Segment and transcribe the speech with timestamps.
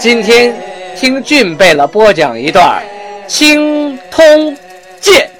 [0.00, 2.82] 今天听俊贝勒播讲一段
[3.26, 4.56] 《青通
[4.98, 5.30] 剑》。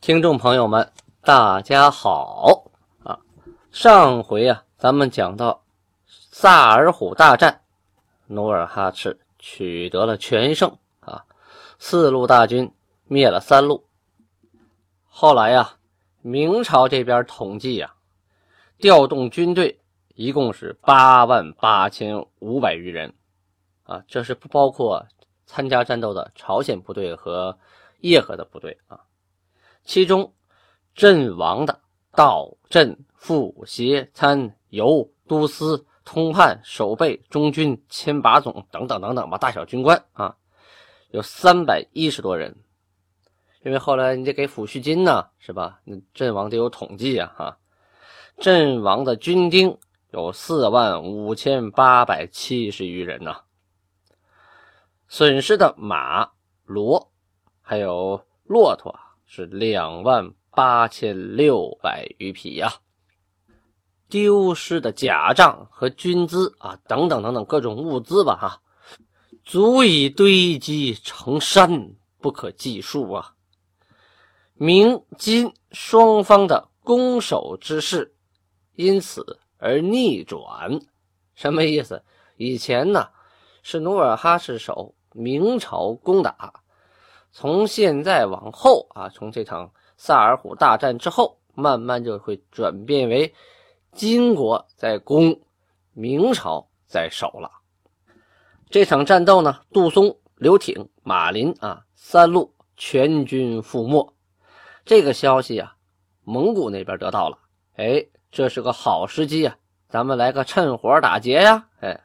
[0.00, 2.70] 听众朋友们，大家好
[3.02, 3.18] 啊！
[3.72, 5.64] 上回啊，咱们讲到
[6.06, 7.62] 萨尔浒大战，
[8.28, 11.24] 努尔哈赤取得了全胜啊，
[11.80, 12.70] 四路大军
[13.08, 13.84] 灭了三路。
[15.08, 15.72] 后来呀，
[16.22, 17.94] 明朝这边统计呀，
[18.78, 19.80] 调动军队
[20.18, 23.14] 一共是八万八千五百余人
[23.84, 25.06] 啊，这是不包括
[25.46, 27.56] 参加战斗的朝鲜部队和
[28.00, 28.98] 叶赫的部队啊。
[29.84, 30.34] 其中，
[30.92, 31.80] 阵亡的
[32.16, 40.34] 道、镇、副、协、参、游、都司、通判、守备、中军、千把总等等等等吧，大小军官啊，
[41.12, 42.52] 有三百一十多人。
[43.62, 45.78] 因为后来你得给抚恤金呢，是吧？
[45.84, 47.58] 那阵亡得有统计啊，哈。
[48.40, 49.78] 阵亡的军丁
[50.10, 53.42] 有四万五千八百七十余人呐，
[55.08, 56.30] 损失的马、
[56.66, 57.08] 骡
[57.60, 58.98] 还有骆驼。
[59.30, 62.72] 是两万八千六百余匹呀，
[64.08, 68.62] 丢失的甲仗和军资啊，等等等等各种物资吧，哈，
[69.44, 73.34] 足以堆积成山，不可计数啊。
[74.54, 78.14] 明金双方的攻守之势
[78.76, 80.80] 因此而逆转，
[81.34, 82.02] 什么意思？
[82.36, 83.08] 以前呢
[83.62, 86.62] 是努尔哈赤守，明朝攻打。
[87.30, 93.34] 从现在往后啊，从这场萨尔浒大战之后，慢慢就会转变为
[93.92, 95.40] 金国在攻，
[95.92, 97.50] 明朝在守了。
[98.70, 104.14] 这场战斗呢，杜松、刘挺、马林啊三路全军覆没。
[104.84, 105.76] 这个消息啊，
[106.22, 107.38] 蒙古那边得到了，
[107.76, 108.06] 哎，
[108.38, 109.56] 这是个好时机啊，
[109.88, 111.66] 咱们来个趁火打劫呀！
[111.80, 112.00] 哎，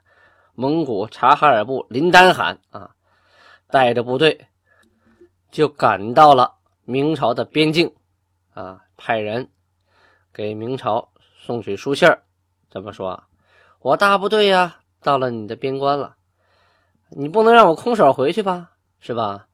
[0.56, 2.90] 蒙古察哈尔部林丹汗啊，
[3.70, 4.48] 带着部队。
[5.52, 6.56] 就赶到了
[6.86, 7.94] 明朝的边境，
[8.56, 9.48] 啊，派人
[10.34, 11.08] 给明朝
[11.40, 12.10] 送去书信
[12.68, 13.24] 怎么说？
[13.78, 16.16] 我大部队呀，到了你的边关了，
[17.12, 18.72] 你不能让我空手回去吧？
[19.00, 19.46] 是吧？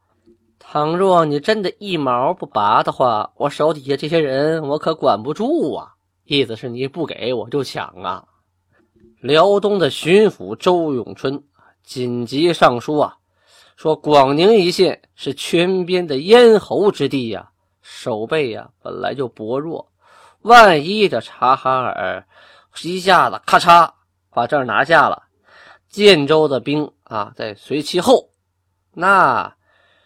[0.60, 5.96] 倘若你真的一毛不拔的话，我手底下这些人我可管不住啊！
[6.30, 8.24] 意思是你不给我就抢啊！
[9.20, 11.44] 辽东的巡抚周永春
[11.82, 13.18] 紧急上书啊。
[13.76, 17.50] 说广宁一线是全边的咽喉之地呀，
[17.82, 19.92] 守备呀本来就薄弱，
[20.42, 22.24] 万一这察哈尔
[22.84, 23.92] 一下子咔嚓
[24.30, 25.24] 把这儿拿下了，
[25.90, 28.30] 建州的兵啊在随其后，
[28.94, 29.52] 那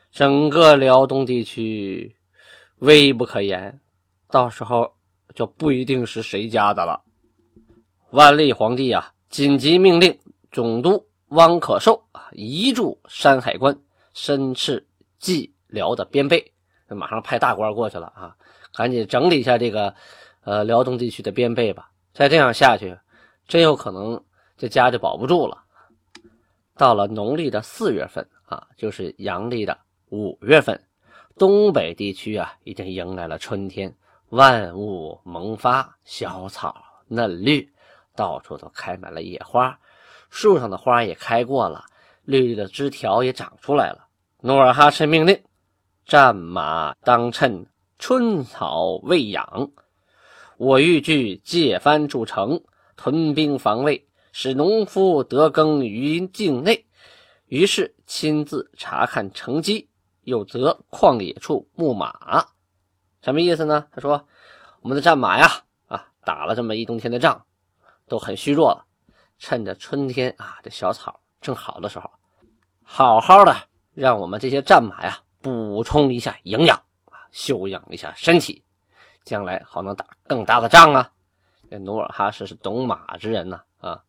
[0.10, 2.16] 整个辽东地区
[2.78, 3.82] 危不可言，
[4.30, 4.94] 到时候
[5.34, 7.02] 就不一定是谁家的了。
[8.12, 10.18] 万历皇帝啊，紧急命令
[10.52, 11.08] 总督。
[11.30, 13.76] 汪可寿啊，移驻山海关，
[14.14, 14.86] 申斥
[15.18, 16.54] 蓟辽的边备，
[16.90, 18.36] 马上派大官过去了啊，
[18.76, 19.96] 赶紧整理一下这个
[20.44, 21.90] 呃辽东地区的边备吧。
[22.14, 22.96] 再这样下去，
[23.48, 24.24] 真有可能
[24.56, 25.64] 这家就保不住了。
[26.78, 29.76] 到了农历的四月份啊，就是阳历的
[30.12, 30.80] 五月份，
[31.36, 33.92] 东北地区啊已经迎来了春天，
[34.34, 37.72] 万物萌发，小草嫩绿，
[38.16, 39.80] 到处都开满了野花。
[40.32, 41.86] 树上的花也开过了，
[42.24, 44.08] 绿绿的枝条也长出来了。
[44.42, 45.40] 努尔哈赤命令：
[46.08, 47.68] 战马当趁
[48.00, 49.70] 春草未养，
[50.58, 52.60] 我欲据界藩筑城，
[52.96, 56.88] 屯兵防卫，使农夫得耕于境内。
[57.46, 59.88] 于是亲自查看城基，
[60.24, 62.48] 又择旷野处牧马。
[63.24, 63.88] 什么意思呢？
[63.92, 64.28] 他说
[64.84, 65.48] ：“我们的战马呀，
[65.88, 67.46] 啊，打了这么一冬天的仗，
[68.08, 68.86] 都很虚弱了。”
[69.40, 72.10] 趁着春天啊，这小草正好的时候，
[72.84, 73.56] 好好的
[73.94, 78.62] 让我们这些战马呀补充一下营养啊，休养一下身体，
[79.24, 81.10] 将来好能打更大的仗啊。
[81.70, 84.04] 这努尔哈赤是懂马之人呐啊，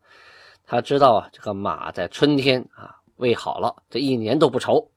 [0.66, 4.90] 他知道啊，这个马在春天啊喂好了，这一年都不愁。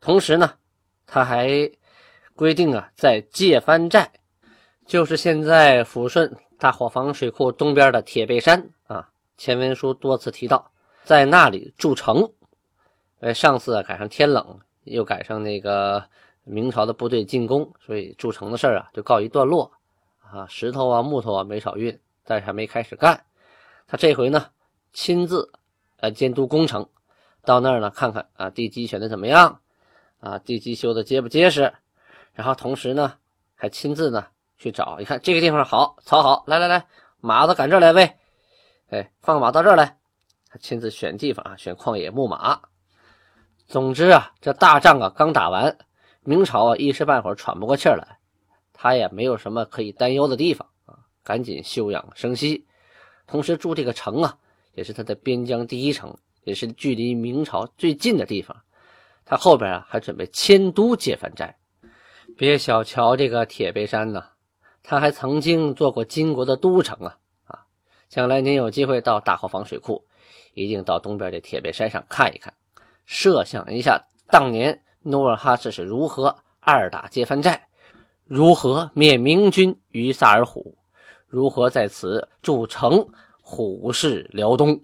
[0.00, 0.54] 同时呢，
[1.06, 1.48] 他还
[2.36, 4.10] 规定啊，在界藩寨，
[4.84, 9.08] 就是现在抚顺大伙房水库东边的铁背山啊。
[9.38, 10.70] 前文书多次提到，
[11.02, 12.30] 在那里筑城。
[13.20, 16.04] 呃，上次啊赶上天冷，又赶上那个
[16.44, 19.72] 明朝的部队进攻，所以筑城的事儿啊就告一段落
[20.20, 20.46] 啊。
[20.46, 23.24] 石头啊、木头啊没少运，但是还没开始干。
[23.86, 24.50] 他这回呢，
[24.92, 25.50] 亲自
[26.00, 26.86] 呃监督工程，
[27.46, 29.58] 到那儿呢看看啊地基选的怎么样
[30.20, 31.72] 啊，地基修的结不结实。
[32.36, 33.14] 然后同时呢，
[33.54, 34.26] 还亲自呢
[34.58, 36.86] 去找，一看这个地方好，草好，来来来，
[37.18, 38.14] 马子赶这来喂，
[38.90, 39.96] 哎，放马到这来。
[40.50, 42.60] 他亲自选地方啊，选旷野牧马。
[43.66, 45.78] 总之啊，这大仗啊刚打完，
[46.24, 48.18] 明朝啊一时半会儿喘不过气来，
[48.74, 52.66] 他也没有什么可以担忧的地方啊，赶紧休养生息。
[53.26, 54.36] 同时住这个城啊，
[54.74, 58.54] 也是他的边疆第一城，也是距离明朝最近的地方。
[59.24, 61.56] 他后边啊还准备迁都接番寨。
[62.36, 64.22] 别小瞧这个铁背山呢，
[64.82, 67.16] 他还曾经做过金国的都城啊
[67.46, 67.64] 啊！
[68.10, 70.04] 将来您有机会到大后方水库，
[70.52, 72.52] 一定到东边这铁背山上看一看。
[73.06, 77.68] 设想一下，当年努尔哈赤是如何二打接番寨，
[78.26, 80.76] 如何灭明军于萨尔虎，
[81.26, 83.08] 如何在此筑城
[83.40, 84.78] 虎视辽东。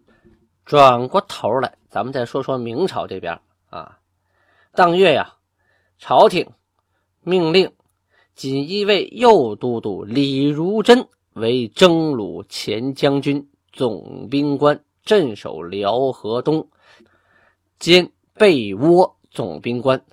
[0.64, 3.38] 转过头来，咱们再说说明朝这边
[3.68, 3.98] 啊。
[4.72, 5.34] 当月呀，
[5.98, 6.50] 朝廷
[7.22, 7.72] 命令
[8.34, 16.68] 锦衣卫右都督李如珍为征虏前将军、总兵官，镇守辽河东。
[17.78, 20.04] 兼被窝总兵官，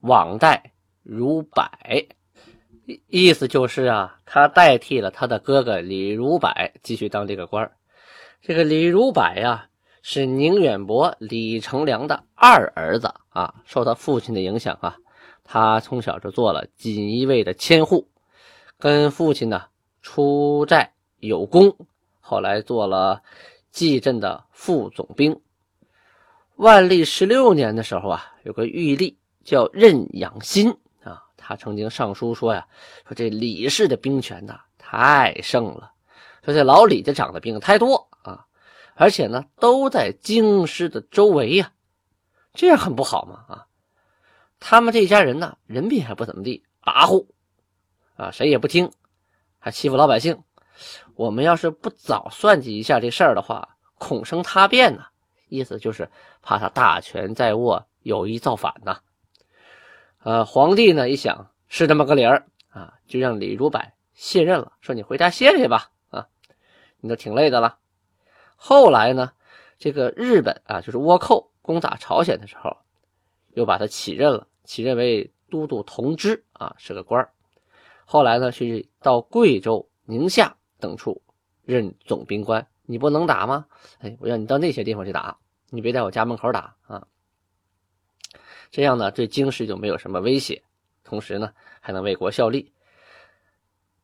[0.00, 1.68] 网代如柏，
[3.08, 6.50] 意思就是啊，他代替了他的哥哥李如柏
[6.82, 7.70] 继续当这个官
[8.42, 9.68] 这个李如柏呀，
[10.02, 14.96] 是宁远伯李成梁的二儿子啊，受他父亲的影响啊，
[15.52, 18.08] 他从小就做了锦衣卫的千户，
[18.78, 19.64] 跟父亲呢
[20.00, 21.76] 出寨有功，
[22.20, 23.20] 后来做了
[23.72, 25.40] 蓟镇的副总兵。
[26.54, 30.70] 万历十六年的时候啊，有个御吏叫任养新
[31.02, 32.64] 啊，他曾经上书说呀，
[33.08, 35.90] 说这李氏的兵权呐太盛了，
[36.44, 38.46] 说这老李家长的兵太多啊，
[38.94, 41.72] 而且呢都在京师的周围呀，
[42.54, 43.66] 这样很不好嘛啊，
[44.60, 47.26] 他们这一家人呢人品还不怎么地，跋扈
[48.14, 48.92] 啊，谁也不听，
[49.58, 50.44] 还欺负老百姓。
[51.14, 55.06] 我们要是不早算计一下这事儿的话，恐生他变呢。
[55.48, 56.08] 意思就是
[56.42, 59.00] 怕他大权在握，有意造反呐。
[60.22, 63.82] 呃，皇帝呢一想是这么个理儿啊，就让李如柏
[64.14, 66.28] 卸任了，说你回家歇歇吧啊，
[67.00, 67.78] 你都挺累的了。
[68.54, 69.32] 后来呢，
[69.78, 72.76] 这个日本啊，就是倭寇攻打朝鲜的时候，
[73.54, 77.28] 又把他起任了，起任为都督同知啊，是个官
[78.04, 81.20] 后来呢，去到贵州、宁夏等处
[81.64, 82.64] 任总兵官。
[82.84, 83.66] 你不能打吗？
[83.98, 85.36] 哎，我让你到那些地方去打，
[85.70, 87.04] 你别在我家门口打啊！
[88.70, 90.62] 这样呢，对京师就没有什么威胁，
[91.02, 92.72] 同时呢，还能为国效力。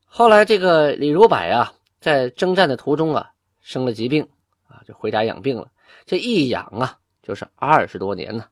[0.04, 3.30] 后来这个李如柏啊，在征战的途中啊，
[3.60, 4.28] 生了疾病
[4.66, 5.70] 啊，就回家养病了。
[6.06, 8.48] 这一养啊，就是二十多年呢。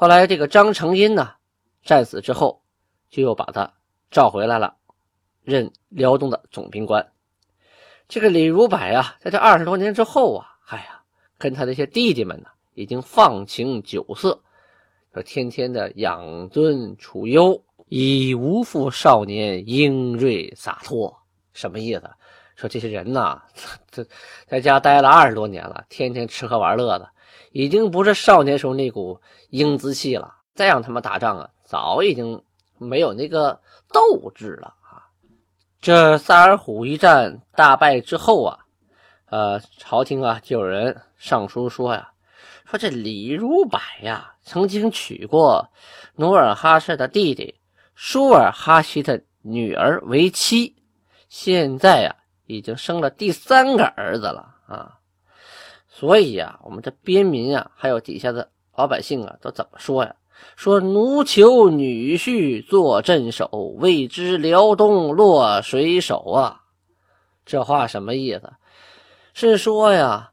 [0.00, 1.32] 后来这个张成荫呢，
[1.82, 2.62] 战死之后，
[3.10, 3.68] 就又把他
[4.12, 4.76] 召回来了，
[5.42, 7.04] 任辽东的总兵官。
[8.06, 11.02] 这个李如柏啊，在这二十多年之后啊，哎呀，
[11.36, 14.40] 跟他那些弟弟们呢，已经放情酒色，
[15.12, 21.12] 说天天的养尊处优，已无复少年英锐洒脱。
[21.52, 22.08] 什么意思？
[22.54, 23.42] 说这些人呐，
[23.90, 24.06] 这
[24.46, 27.10] 在家待了二十多年了，天天吃喝玩乐的，
[27.58, 30.36] 已经不是少年时候那股英姿气了。
[30.54, 32.40] 再让他们打仗啊，早已经
[32.78, 33.60] 没有那个
[33.92, 35.06] 斗志了啊。
[35.80, 38.58] 这萨尔浒一战大败之后啊，
[39.26, 42.10] 呃，朝廷啊就有人上书说呀，
[42.64, 45.68] 说这李如柏呀曾经娶过
[46.16, 47.54] 努尔哈赤的弟弟
[47.94, 50.74] 舒尔哈齐的女儿为妻，
[51.28, 54.97] 现在呀已经生了第三个儿子了啊，
[55.98, 60.14] 所以呀，我们这边民啊，还有底下的老百姓啊，都怎么说呀？
[60.54, 66.60] 说奴求女婿做镇守，未知辽东落谁手啊？
[67.44, 68.52] 这话什么意思？
[69.34, 70.30] 是说呀，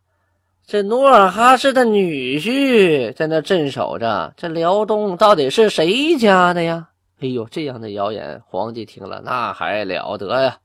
[0.68, 6.90] 这努尔哈赤的女婿在那镇守着，这辽东到底是谁家的呀？
[7.22, 10.60] 哎呦，这样的谣言，皇帝听了那还了得呀！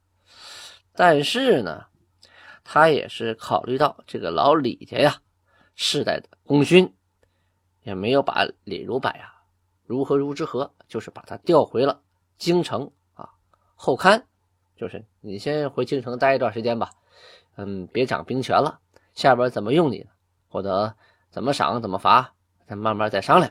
[0.95, 1.85] 但是呢，
[2.64, 5.17] 他也是考虑到这个老李家呀
[5.75, 6.95] 世代的功勋。
[7.83, 9.33] 也没有把李如柏呀
[9.87, 12.02] 如何如之何，就是把他调回了
[12.37, 13.31] 京城啊
[13.75, 14.23] 后勘，
[14.76, 16.90] 就是你先回京城待一段时间吧，
[17.57, 18.79] 嗯，别掌兵权了。
[19.14, 20.07] 下边怎么用你，
[20.47, 20.95] 或者
[21.31, 22.35] 怎么赏怎么罚，
[22.67, 23.50] 咱慢慢再商量。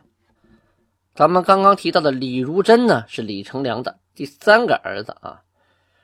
[1.16, 5.42] 咱们刚刚提到的李如珍呢，是李成梁的第三个儿子啊，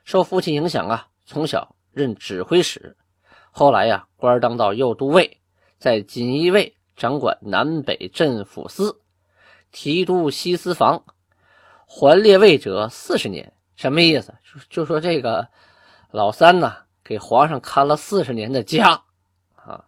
[0.02, 2.94] 受父亲影响啊，从小任指挥使，
[3.50, 5.40] 后来呀，官当到右都尉，
[5.78, 9.00] 在锦衣卫掌管南北镇抚司，
[9.72, 11.02] 提督西司房，
[11.86, 13.50] 还列位者四十年。
[13.76, 14.34] 什么意思？
[14.44, 15.48] 就就说这个
[16.10, 19.02] 老三呢，给皇上看了四十年的家
[19.54, 19.82] 啊，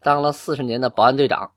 [0.00, 1.52] 当了四十年的保安队长。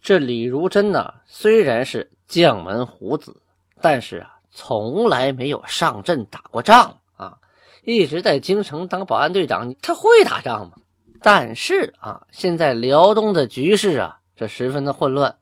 [0.00, 3.42] 这李如珍呢，虽然是将门虎子，
[3.82, 7.00] 但是啊，从来没有上阵打过仗，
[7.84, 9.74] 一直在京城当保安队长。
[9.80, 10.72] 他会打仗吗？
[11.22, 15.38] 但是啊，现在辽东的局势啊，这十分的混乱，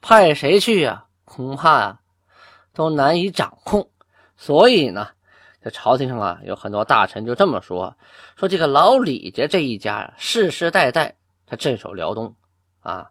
[0.00, 1.06] 派谁去啊？
[1.24, 2.00] 恐怕啊，
[2.72, 3.90] 都难以掌控。
[4.36, 5.08] 所以呢，
[5.62, 7.94] 这朝廷上啊，有很多大臣就这么说：
[8.36, 12.34] 说这个老李家这一家世世代代他镇守辽东，
[12.80, 13.10] 啊，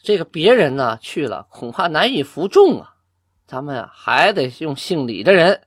[0.00, 2.94] 这个别人呢去了，恐怕难以服众啊。
[3.46, 5.60] 咱们啊还得用姓李的人。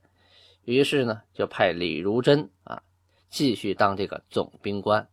[0.66, 2.82] 于是呢，就派李如珍啊
[3.30, 5.08] 继续当这个总兵官。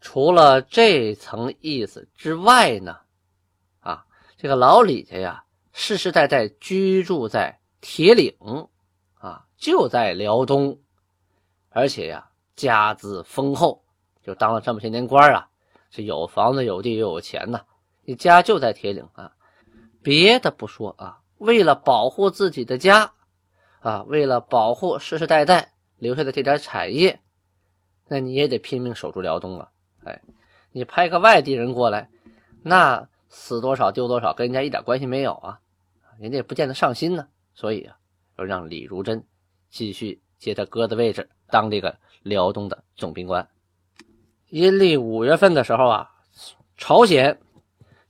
[0.00, 2.96] 除了这层意思之外呢，
[3.80, 7.58] 啊，这个老李家呀，世世代代居住在。
[7.84, 8.32] 铁岭
[9.14, 10.78] 啊，就在辽东，
[11.70, 13.82] 而且呀，家资丰厚，
[14.22, 15.48] 就当了这么些年官啊，
[15.90, 17.60] 是有房子、有地又有钱呐。
[18.04, 19.32] 你家就在铁岭啊，
[20.00, 23.12] 别的不说啊，为了保护自己的家
[23.82, 27.20] 啊，为了保护世世代代留下的这点产业，
[28.08, 29.68] 那你也得拼命守住辽东啊。
[30.04, 30.22] 哎，
[30.70, 32.08] 你派个外地人过来，
[32.62, 35.58] 那死多少丢多少，跟人家一点关系没有啊，
[36.18, 37.26] 人家也不见得上心呢。
[37.54, 37.96] 所以啊，
[38.38, 39.24] 要让李如珍
[39.68, 43.48] 继续接他哥的位置，当这个辽东的总兵官。
[44.48, 46.10] 阴历五月份的时候啊，
[46.76, 47.40] 朝鲜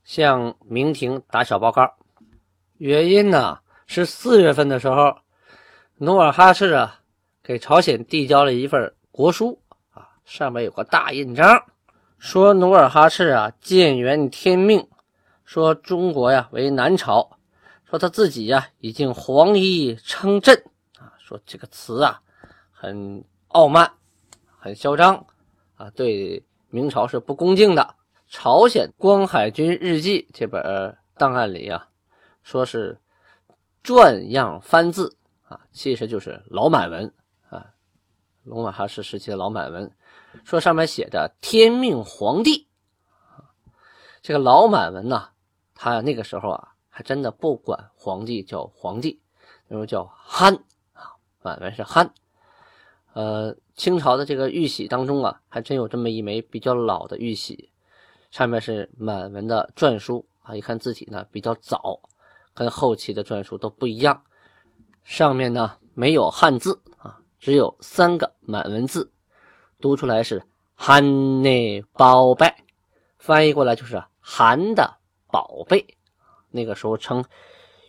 [0.05, 1.95] 向明廷打小报告，
[2.76, 5.17] 原因呢是四月份的时候，
[6.02, 6.99] 努尔哈赤啊
[7.44, 9.56] 给朝鲜递交了一份国书
[9.92, 11.64] 啊，上面有个大印章，
[12.18, 14.85] 说努尔哈赤啊建元天命，
[15.44, 17.38] 说中国呀为南朝。
[17.88, 20.61] 说他自己呀，已经黄衣称朕
[20.99, 22.21] 啊，说这个词啊，
[22.73, 23.88] 很傲慢，
[24.59, 25.25] 很嚣张
[25.76, 27.94] 啊，对明朝是不恭敬的。
[28.28, 31.87] 朝鲜光海军日记这本档案里啊，
[32.42, 32.99] 说是
[33.85, 35.16] 转样翻字
[35.52, 37.12] 啊，其实就是老满文
[37.50, 37.75] 啊，
[38.44, 39.90] 努尔哈赤时期的老满文，
[40.44, 42.68] 说上面写着“天命皇帝”，
[44.23, 45.28] 这个老满文呢，
[45.75, 46.68] 他那个时候啊。
[46.94, 49.18] 还真的不管皇帝叫皇帝，
[49.66, 50.54] 那时候叫憨
[50.92, 52.12] 啊，满文是憨。
[53.14, 57.73] 呃，清朝的这个玉玺当中啊，还真有这么一枚比较老的玉玺，
[58.30, 61.99] 上面是满文的篆书啊，一看字体呢比较早，
[62.52, 64.23] 跟后期的篆书都不一样。
[65.04, 69.12] 上面呢没有汉字啊，只有三个满文字，
[69.80, 70.42] 读出来是
[70.75, 72.52] “憨内宝贝”，
[73.18, 74.99] 翻译过来就是“韩的
[75.30, 75.85] 宝贝”。
[76.50, 77.25] 那个时候称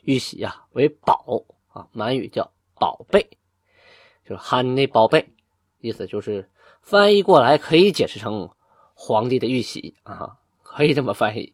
[0.03, 3.29] 玉玺啊为宝啊，满语叫宝贝，
[4.25, 5.33] 就是汉内宝贝，
[5.79, 6.49] 意思就是
[6.81, 8.49] 翻译过来可以解释成
[8.93, 11.53] 皇帝的玉玺啊，可以这么翻译。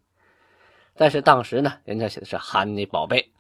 [0.96, 3.32] 但是当时呢，人家写的是汉内宝贝，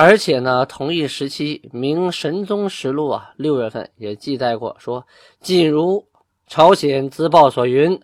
[0.00, 5.04] 而且呢，同一时期《明神宗实录》啊，六月份也记载过说
[5.42, 6.06] ：“晋如
[6.46, 8.00] 朝鲜自报所云，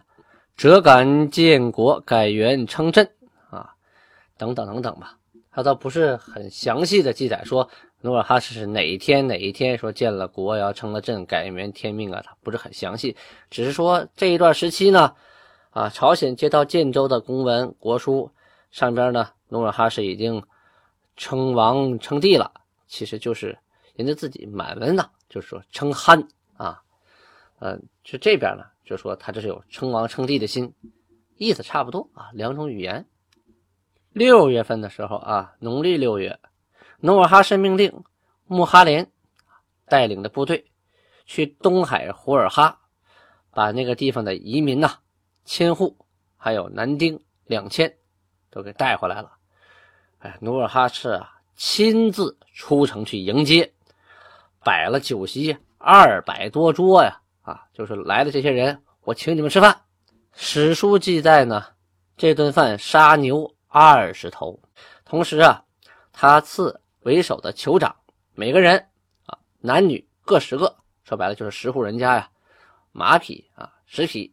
[0.56, 3.08] 折敢建国改元称朕
[3.48, 3.76] 啊。”
[4.36, 5.16] 等等等等吧，
[5.52, 7.70] 他倒不是很详细的记载说
[8.00, 13.14] 努尔哈赤是哪一天哪一天说建了国要成了朕改元天命啊，他不是很详细，
[13.50, 15.14] 只是说这一段时期呢，
[15.70, 18.32] 啊，朝鲜接到建州的公文国书
[18.72, 20.42] 上边呢，努尔哈赤已经
[21.16, 22.52] 称王称帝了，
[22.86, 23.56] 其实就是
[23.94, 26.82] 人家自己满文呢，就是说称憨啊，
[27.58, 30.74] 呃，就这边呢，就说他这是有称王称帝的心，
[31.36, 33.06] 意思差不多啊，两种语言。
[34.12, 36.38] 六月份的时候啊，农历六月，
[37.00, 38.04] 努尔哈赤命令
[38.46, 39.10] 穆哈连
[39.86, 40.70] 带领的部队
[41.26, 42.80] 去东海胡尔哈，
[43.50, 44.98] 把那个地方的移民呐、
[45.44, 45.96] 千户，
[46.36, 47.92] 还有男丁两千
[48.50, 49.32] 都给带回来了。
[50.24, 53.70] 哎，努尔哈赤啊，亲自出城去迎接，
[54.64, 57.20] 摆了酒席二百多桌呀！
[57.42, 59.82] 啊，就是来的这些人，我请你们吃饭。
[60.32, 61.62] 史书记载呢，
[62.16, 63.54] 这顿饭杀牛。
[63.76, 64.60] 二十头，
[65.04, 65.64] 同时啊，
[66.12, 67.96] 他赐为首的酋长
[68.32, 68.78] 每个人
[69.26, 72.30] 啊，男女各十个，说白了就是十户人家呀，
[72.92, 74.32] 马匹啊十匹，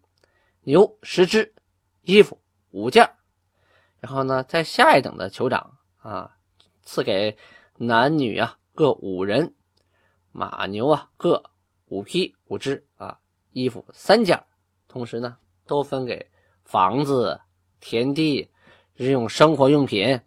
[0.61, 1.51] 牛十只，
[2.03, 3.09] 衣服五件
[3.99, 6.35] 然后呢，在下一等的酋长啊，
[6.83, 7.37] 赐给
[7.77, 9.53] 男女啊各五人，
[10.31, 11.41] 马牛啊各
[11.85, 13.17] 五匹五只啊，
[13.51, 14.43] 衣服三件
[14.87, 16.29] 同时呢，都分给
[16.63, 17.39] 房子、
[17.79, 18.49] 田地、
[18.95, 20.19] 日用生活用品，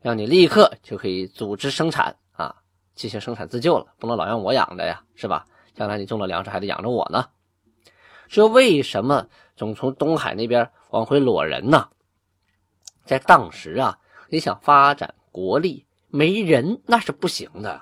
[0.00, 2.54] 让你立刻就可以组织生产啊，
[2.94, 5.46] 进行生产自救了，不能老让我养着呀，是吧？
[5.74, 7.28] 将来你种了粮食还得养着我呢。
[8.28, 11.88] 这为什么总从东海那边往回裸人呢？
[13.04, 17.80] 在当时啊，你想发展国力，没人那是不行的，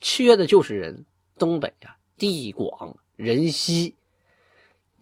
[0.00, 1.06] 缺的就是人。
[1.38, 3.96] 东北啊，地广人稀，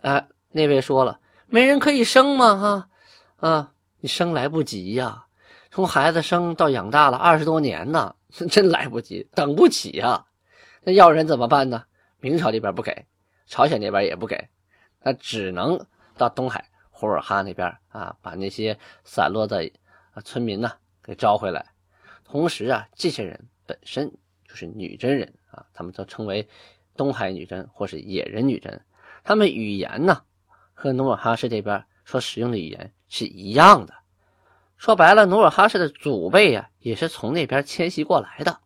[0.01, 2.57] 哎，那位说了，没人可以生吗？
[2.57, 5.27] 哈，啊，你生来不及呀，
[5.71, 8.15] 从孩子生到养大了二十多年呢，
[8.51, 10.25] 真来不及，等不起呀。
[10.83, 11.85] 那要人怎么办呢？
[12.21, 13.05] 明朝这边不给，
[13.47, 14.49] 朝鲜那边也不给，
[15.03, 15.85] 那只能
[16.17, 16.65] 到东海。
[16.91, 19.71] 呼尔哈那边啊，把那些散落在
[20.13, 21.65] 啊村民呢给招回来。
[22.25, 24.11] 同时啊，这些人本身
[24.47, 26.49] 就是女真人啊，他们都称为
[26.97, 28.81] 东海女真或是野人女真。
[29.25, 30.23] 他们语言呢
[30.73, 33.95] 和努尔哈赤这边所使用的语言是一样的。
[34.77, 38.61] 说白了，努尔哈赤的祖辈呀也是从那边迁徙过来的。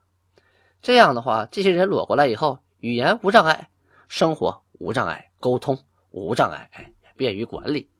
[0.80, 3.68] 这样的话，这些人裸过来以后，语言无障碍，
[4.06, 5.78] 生活无障碍，沟通
[6.10, 7.90] 无障碍，哎，便于管理。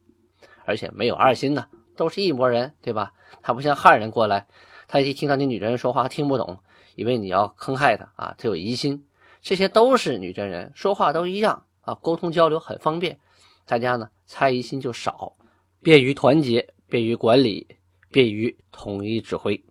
[0.65, 3.13] 而且没有二心呢，都是一拨人，对吧？
[3.43, 4.47] 他不像汉人过来，
[4.89, 6.59] 他一听到你女真人说话听不懂，
[6.95, 9.07] 以为你要坑害他啊，他有疑心。
[9.43, 13.19] 这些都是女真人，说话都一样啊，沟通交流很方便，
[13.67, 15.35] 大家呢猜疑心就少，
[15.83, 17.77] 便于团结，便于管理，
[18.11, 19.63] 便于统一指挥。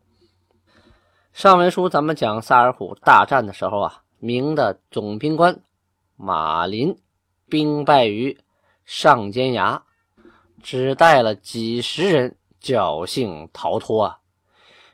[1.32, 5.60] 上文书咱们讲萨尔浒大战的时候啊，明的总兵官
[6.15, 6.96] 马林
[7.50, 8.38] 兵败于
[8.86, 9.84] 上尖崖。
[10.63, 14.19] 只带了几十人，侥幸逃脱啊！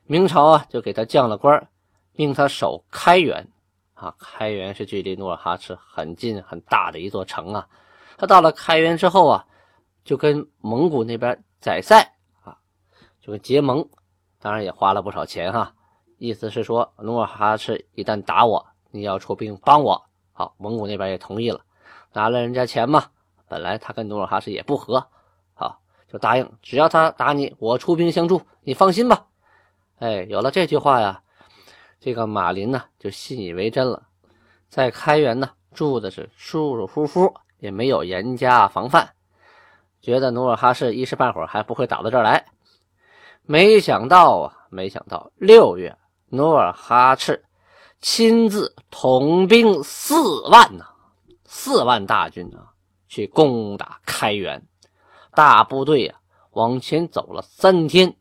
[0.05, 1.69] 明朝啊，就给他降了官，
[2.13, 3.47] 命他守开原
[3.93, 4.15] 啊。
[4.17, 7.67] 开原是距离努尔哈赤很近很大的一座城啊。
[8.17, 9.45] 他到了开原之后啊，
[10.03, 12.01] 就跟蒙古那边宰塞
[12.43, 12.57] 啊，
[13.21, 13.87] 就跟结盟，
[14.41, 15.73] 当然也花了不少钱哈。
[16.17, 20.03] 意思是说，努尔哈赤一旦打我，你要出兵帮我。
[20.33, 21.61] 好，蒙古那边也同意了，
[22.11, 23.05] 拿了人家钱嘛。
[23.47, 25.07] 本来他跟努尔哈赤也不和。
[26.11, 29.27] 就答应，只要他打你，我出兵相助，你放心吧。
[29.99, 31.21] 哎，有了这句话呀，
[31.99, 34.01] 这个马林呢就信以为真了，
[34.69, 39.09] 在开元呢住的是舒舒服服，也没有严加防范，
[40.01, 42.43] 觉得努尔哈赤一时半会儿还不会打到这儿来。
[43.43, 45.95] 没想到啊，没想到六月，
[46.29, 47.43] 努尔哈赤
[48.01, 50.85] 亲自统兵四万呐，
[51.45, 52.73] 四万大军啊，
[53.07, 54.63] 去攻打开元。
[55.39, 56.19] 大部队呀，
[56.51, 58.13] 往前走了三天，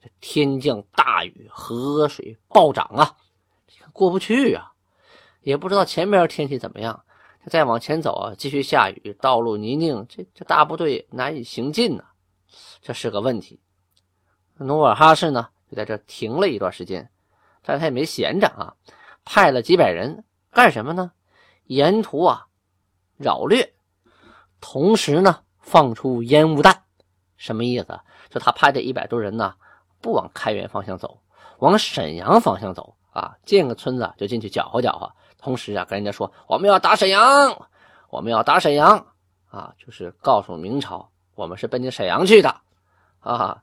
[0.00, 3.16] 这天降大雨，河水暴涨啊，
[3.92, 4.70] 过不去啊，
[5.40, 7.04] 也不知道前边天气怎么样。
[7.48, 12.04] 再往前走啊，继续下雨，道路泥泞，这这大部队难以行进呢，
[12.80, 13.60] 这是个问题。
[14.54, 17.10] 努尔哈赤呢，就在这停了一段时间，
[17.64, 18.76] 但他也没闲着啊，
[19.24, 21.10] 派了几百人干什么呢？
[21.64, 22.46] 沿途啊
[23.16, 23.74] 扰掠，
[24.60, 25.40] 同时呢。
[25.72, 26.82] 放出烟雾弹，
[27.38, 27.98] 什么意思？
[28.28, 29.54] 就他派这一百多人呢，
[30.02, 31.18] 不往开原方向走，
[31.60, 33.34] 往沈阳方向走啊！
[33.46, 37.68] 见个村子就进去搅和搅和，同时啊，跟人家说我们要打沈阳，
[38.10, 39.06] 我们要打沈阳
[39.48, 39.72] 啊！
[39.78, 42.54] 就是告诉明朝，我们是奔着沈阳去的
[43.20, 43.62] 啊！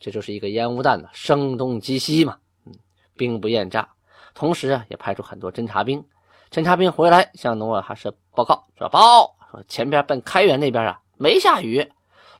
[0.00, 2.72] 这就是一个烟雾弹的声东击西嘛，嗯，
[3.18, 3.86] 兵不厌诈。
[4.32, 6.02] 同时啊，也派出很多侦察兵，
[6.50, 11.00] 侦察兵回来向努尔哈赤报告说：报说前边奔开原那边啊。
[11.16, 11.92] 没下雨，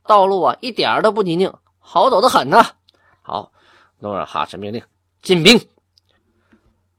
[0.05, 2.63] 道路啊一点都不泥泞，好走的很呢。
[3.23, 3.53] 好，
[3.99, 4.83] 努尔哈赤命令
[5.23, 5.61] 进兵。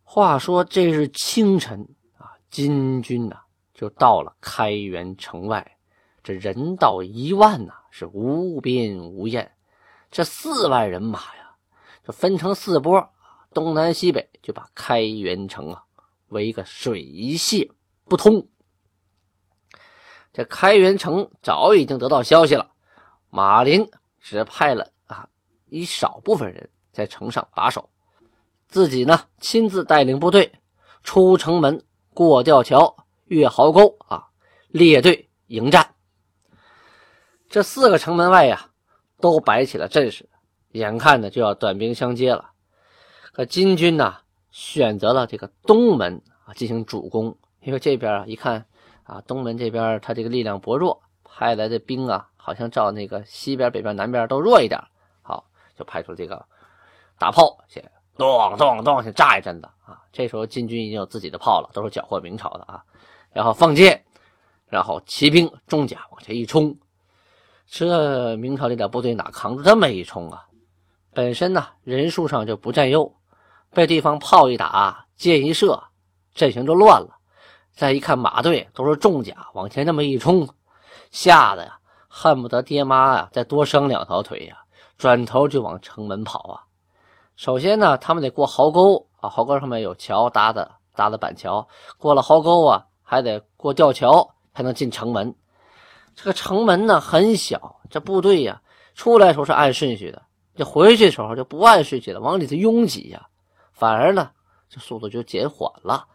[0.04, 3.38] 话说这日清晨啊，金军呐
[3.74, 5.78] 就到了开元城外，
[6.24, 9.52] 这人到一万呐，是无边无沿。
[10.10, 11.56] 这四万人马呀，
[12.06, 13.10] 就分成四波，
[13.54, 15.84] 东南西北就把开元城啊
[16.30, 17.70] 围个水泄
[18.06, 18.48] 不通。
[20.36, 22.70] 这开元城早已经得到消息了，
[23.30, 25.30] 马林只派了啊
[25.70, 27.90] 一少部分人在城上把守，
[28.68, 30.52] 自己呢亲自带领部队
[31.04, 31.82] 出城门，
[32.14, 34.28] 过吊桥，越壕沟啊，
[34.68, 35.96] 列队迎战。
[37.48, 38.72] 这四个城门外呀，
[39.22, 40.28] 都摆起了阵势，
[40.74, 42.52] 眼看着就要短兵相接了。
[43.32, 44.18] 可金军呢，
[44.52, 48.66] 选择了这个东门啊进行主攻，因为这边啊一看。
[49.06, 54.82] 啊，东门这边他这个力量薄弱，派来的兵啊，好像照那个西边、北边、南边都弱一点，
[55.22, 55.46] 好，
[55.78, 56.46] 就派出这个
[57.18, 57.84] 大炮，先
[58.18, 60.02] 咚咚咚先炸一阵子啊。
[60.12, 62.84] 这时候金军已经有自己的炮了，都是缴获明朝的啊。
[63.32, 64.04] 然后放箭，
[64.68, 66.76] 然后骑兵重甲往前一冲，
[67.68, 70.48] 这明朝这点部队哪扛住这么一冲啊？
[71.14, 73.16] 本身呢人数上就不占优，
[73.72, 75.84] 被对方炮一打，箭一射，
[76.34, 77.15] 阵型就乱了。
[77.76, 80.48] 再一看马队都是重甲，往前那么一冲，
[81.12, 84.58] 吓得呀恨不得爹妈呀再多生两条腿呀，
[84.98, 86.64] 转头就往城门跑啊。
[87.36, 95.36] 首先呢，他们得过壕沟啊，壕沟上面有桥搭的，搭的板桥，过了壕沟啊，还得过吊桥才能进城门。
[96.16, 98.62] 这个城门呢很小，这部队呀
[98.94, 100.22] 出来时候是按顺序的。
[100.56, 103.28] 这回去的时候就不按顺序了，往里头拥挤呀，
[103.74, 104.32] 反而呢，
[104.70, 106.08] 这速度就减缓了。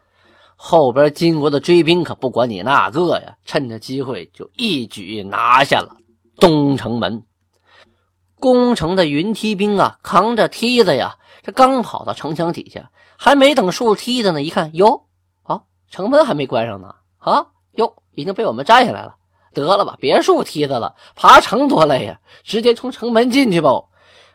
[0.63, 5.97] 后边金国的追兵可不管你那个呀，趁着机会就一举拿下了
[6.39, 7.23] 东城门。
[8.39, 15.07] 攻城的云梯兵啊，扛着梯子呀，这刚跑到城墙底下，还没等竖梯子呢，一看哟，
[15.41, 19.15] 啊，城门还没关上呢，啊，哟，已经被我们占下来了。
[19.55, 23.71] 得了吧，别竖梯子了，爬城多累呀，直接从城门进去吧。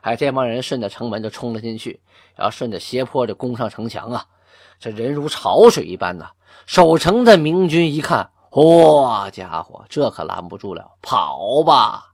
[0.00, 2.02] 哎，这帮人顺着城门就冲了进去，
[2.34, 4.26] 然后顺着斜坡就攻上城墙啊！
[4.78, 6.30] 这人如潮水一般呐。
[6.66, 12.12] 守城的明军一看，嚯家伙，这可拦不住了，跑吧！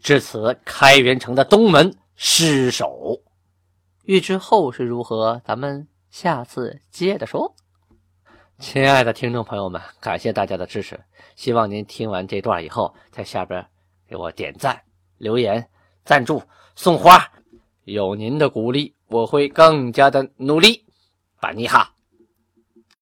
[0.00, 3.20] 至此，开元城的东门失守。
[4.04, 7.56] 欲知后事如何，咱们下次接着说。
[8.60, 10.98] 亲爱的听众朋友们，感谢大家的支持，
[11.34, 13.66] 希望您听完这段以后，在下边
[14.08, 14.80] 给我点赞、
[15.18, 15.68] 留言、
[16.04, 16.40] 赞助。
[16.76, 17.28] 送花，
[17.82, 20.85] 有您的鼓励，我会更加的努力。
[21.52, 21.95] 你好。